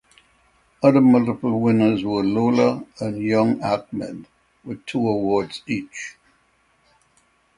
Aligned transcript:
Other 0.81 0.99
multiple 0.99 1.61
winners 1.61 2.03
were 2.03 2.23
"Lola" 2.23 2.83
and 2.99 3.21
"Young 3.21 3.61
Ahmed" 3.61 4.25
with 4.63 4.83
two 4.87 4.97
awards 4.97 5.61
each. 5.67 6.17